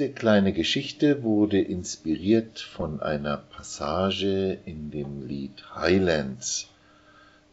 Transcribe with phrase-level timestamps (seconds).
[0.00, 6.70] Diese kleine Geschichte wurde inspiriert von einer Passage in dem Lied Highlands.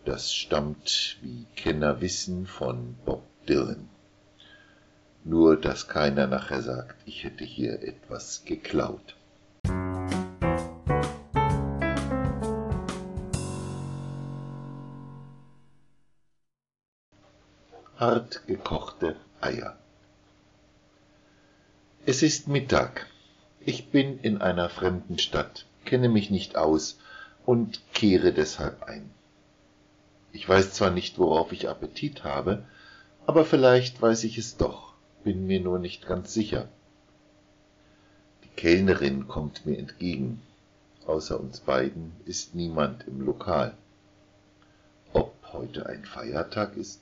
[0.05, 3.89] Das stammt, wie Kenner wissen, von Bob Dylan.
[5.25, 9.17] Nur, dass keiner nachher sagt, ich hätte hier etwas geklaut.
[17.97, 19.75] Hart gekochte Eier.
[22.09, 23.05] Es ist Mittag.
[23.59, 26.99] Ich bin in einer fremden Stadt, kenne mich nicht aus
[27.45, 29.09] und kehre deshalb ein.
[30.31, 32.63] Ich weiß zwar nicht, worauf ich Appetit habe,
[33.25, 34.93] aber vielleicht weiß ich es doch,
[35.25, 36.69] bin mir nur nicht ganz sicher.
[38.45, 40.41] Die Kellnerin kommt mir entgegen.
[41.05, 43.75] Außer uns beiden ist niemand im Lokal.
[45.11, 47.01] Ob heute ein Feiertag ist?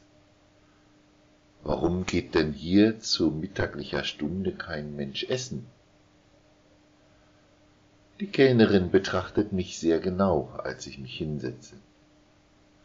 [1.68, 5.66] Warum geht denn hier zu mittaglicher Stunde kein Mensch essen?
[8.20, 11.74] Die Kellnerin betrachtet mich sehr genau, als ich mich hinsetze.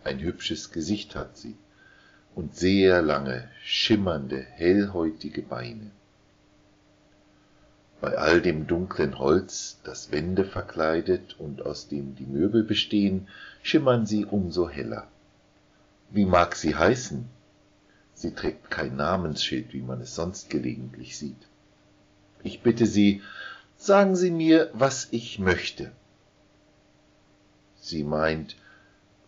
[0.02, 1.56] Ein hübsches Gesicht hat sie
[2.34, 5.90] und sehr lange, schimmernde, hellhäutige Beine.
[8.00, 13.28] Bei all dem dunklen Holz, das Wände verkleidet und aus dem die Möbel bestehen,
[13.62, 15.06] schimmern sie umso heller.
[16.08, 17.28] Wie mag sie heißen?
[18.20, 21.48] Sie trägt kein Namensschild, wie man es sonst gelegentlich sieht.
[22.42, 23.22] Ich bitte Sie,
[23.78, 25.90] sagen Sie mir, was ich möchte.
[27.76, 28.56] Sie meint,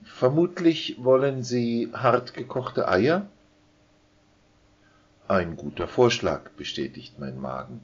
[0.04, 3.30] vermutlich wollen Sie hart gekochte Eier?
[5.26, 7.80] Ein guter Vorschlag, bestätigt mein Magen.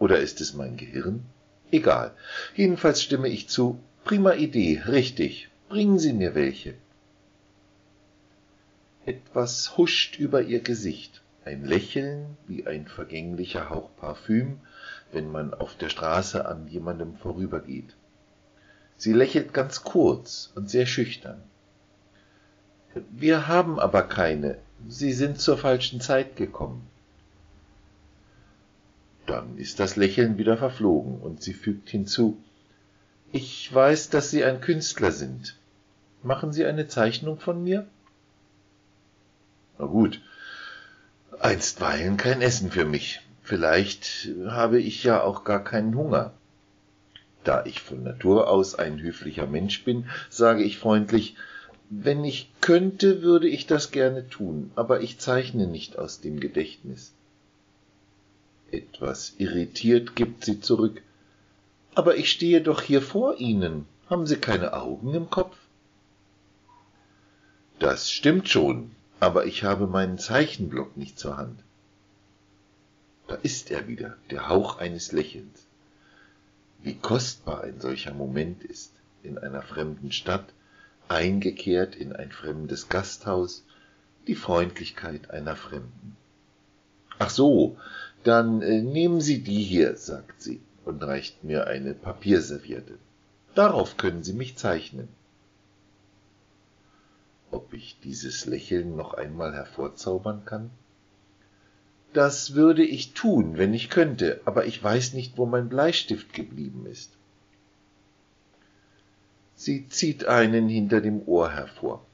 [0.00, 1.26] Oder ist es mein Gehirn?
[1.70, 2.10] Egal.
[2.56, 3.78] Jedenfalls stimme ich zu.
[4.02, 5.48] Prima Idee, richtig.
[5.68, 6.74] Bringen Sie mir welche.
[9.06, 14.60] Etwas huscht über ihr Gesicht, ein Lächeln wie ein vergänglicher Hauch Parfüm,
[15.12, 17.94] wenn man auf der Straße an jemandem vorübergeht.
[18.96, 21.42] Sie lächelt ganz kurz und sehr schüchtern.
[23.10, 24.58] Wir haben aber keine.
[24.88, 26.86] Sie sind zur falschen Zeit gekommen.
[29.26, 32.38] Dann ist das Lächeln wieder verflogen und sie fügt hinzu
[33.32, 35.56] Ich weiß, dass Sie ein Künstler sind.
[36.22, 37.86] Machen Sie eine Zeichnung von mir?
[39.78, 40.20] Na gut,
[41.40, 43.20] einstweilen kein Essen für mich.
[43.42, 46.32] Vielleicht habe ich ja auch gar keinen Hunger.
[47.42, 51.36] Da ich von Natur aus ein höflicher Mensch bin, sage ich freundlich,
[51.90, 57.12] wenn ich könnte, würde ich das gerne tun, aber ich zeichne nicht aus dem Gedächtnis.
[58.70, 61.02] Etwas irritiert gibt sie zurück.
[61.94, 63.86] Aber ich stehe doch hier vor Ihnen.
[64.10, 65.56] Haben Sie keine Augen im Kopf?
[67.78, 68.90] Das stimmt schon,
[69.24, 71.58] aber ich habe meinen Zeichenblock nicht zur Hand.
[73.26, 75.64] Da ist er wieder, der Hauch eines Lächelns.
[76.82, 78.92] Wie kostbar ein solcher Moment ist,
[79.22, 80.44] in einer fremden Stadt,
[81.08, 83.64] eingekehrt in ein fremdes Gasthaus,
[84.26, 86.18] die Freundlichkeit einer Fremden.
[87.18, 87.78] Ach so,
[88.24, 92.98] dann äh, nehmen Sie die hier, sagt sie und reicht mir eine Papierserviette.
[93.54, 95.08] Darauf können Sie mich zeichnen
[97.54, 100.70] ob ich dieses Lächeln noch einmal hervorzaubern kann?
[102.12, 106.86] Das würde ich tun, wenn ich könnte, aber ich weiß nicht, wo mein Bleistift geblieben
[106.86, 107.10] ist.
[109.56, 112.04] Sie zieht einen hinter dem Ohr hervor.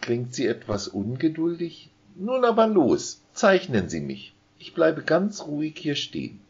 [0.00, 1.90] Klingt sie etwas ungeduldig?
[2.16, 4.34] Nun aber los, zeichnen Sie mich.
[4.58, 6.40] Ich bleibe ganz ruhig hier stehen.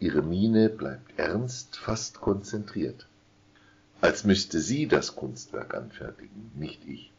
[0.00, 3.08] Ihre Miene bleibt ernst, fast konzentriert
[4.00, 7.12] als müsste sie das Kunstwerk anfertigen, nicht ich.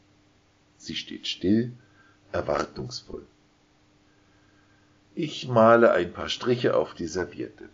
[0.78, 1.72] Sie steht still,
[2.32, 3.26] erwartungsvoll.
[5.14, 7.68] Ich male ein paar Striche auf die Serviette.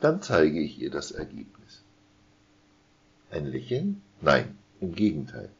[0.00, 1.82] Dann zeige ich ihr das Ergebnis.
[3.30, 4.02] Ein Lächeln?
[4.20, 5.50] Nein, im Gegenteil.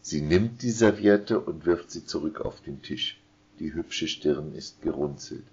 [0.00, 3.20] Sie nimmt die Serviette und wirft sie zurück auf den Tisch.
[3.58, 5.44] Die hübsche Stirn ist gerunzelt.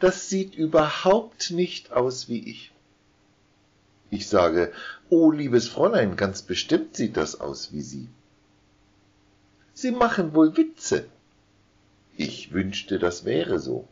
[0.00, 2.72] Das sieht überhaupt nicht aus wie ich.
[4.10, 4.72] Ich sage,
[5.08, 8.08] oh, liebes Fräulein, ganz bestimmt sieht das aus wie Sie.
[9.72, 11.06] Sie machen wohl Witze.
[12.16, 13.88] Ich wünschte, das wäre so.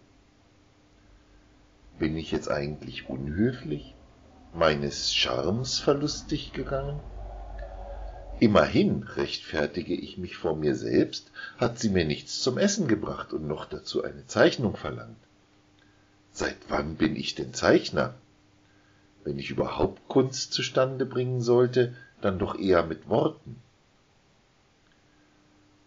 [1.99, 3.94] Bin ich jetzt eigentlich unhöflich,
[4.53, 7.00] meines Charmes verlustig gegangen?
[8.41, 13.49] Immerhin rechtfertige ich mich vor mir selbst, hat sie mir nichts zum Essen gebracht und
[13.49, 15.17] noch dazu eine Zeichnung verlangt.
[16.32, 18.15] Seit wann bin ich denn Zeichner?
[19.28, 23.56] Wenn ich überhaupt Kunst zustande bringen sollte, dann doch eher mit Worten.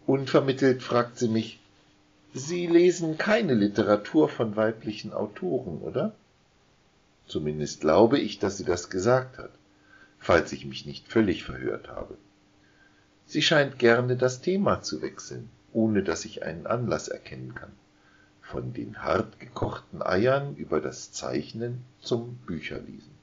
[0.05, 1.59] Unvermittelt fragt sie mich,
[2.33, 6.13] Sie lesen keine Literatur von weiblichen Autoren, oder?
[7.25, 9.51] Zumindest glaube ich, dass sie das gesagt hat,
[10.19, 12.15] falls ich mich nicht völlig verhört habe.
[13.25, 17.71] Sie scheint gerne das Thema zu wechseln, ohne dass ich einen Anlass erkennen kann.
[18.41, 23.20] Von den hart gekochten Eiern über das Zeichnen zum Bücherlesen.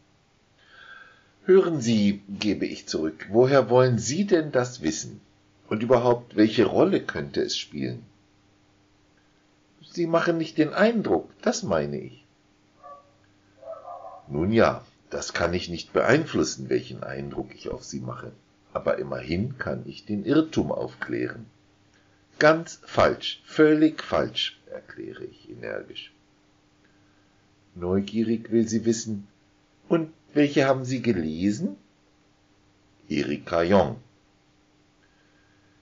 [1.49, 5.23] Hören Sie, gebe ich zurück, woher wollen Sie denn das wissen?
[5.71, 8.05] Und überhaupt, welche Rolle könnte es spielen?
[9.91, 12.23] Sie machen nicht den Eindruck, das meine ich.
[14.29, 18.33] Nun ja, das kann ich nicht beeinflussen, welchen Eindruck ich auf Sie mache,
[18.75, 21.47] aber immerhin kann ich den Irrtum aufklären.
[22.39, 26.13] Ganz falsch, völlig falsch, erkläre ich energisch.
[27.75, 29.29] Neugierig will sie wissen,
[29.89, 31.77] und welche haben Sie gelesen?
[33.09, 33.97] Erika Jong.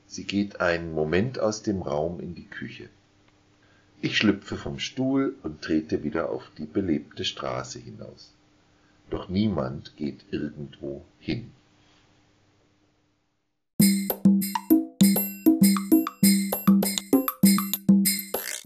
[0.06, 2.88] Sie geht einen Moment aus dem Raum in die Küche.
[4.00, 8.32] Ich schlüpfe vom Stuhl und trete wieder auf die belebte Straße hinaus.
[9.10, 11.50] Doch niemand geht irgendwo hin.